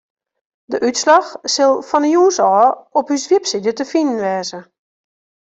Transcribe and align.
De 0.71 0.77
útslach 0.87 1.29
sil 1.53 1.73
fan 1.89 2.03
'e 2.05 2.09
jûns 2.15 2.37
ôf 2.57 2.73
op 2.97 3.07
ús 3.13 3.25
website 3.33 3.71
te 3.77 3.85
finen 3.91 4.21
wêze. 4.25 4.59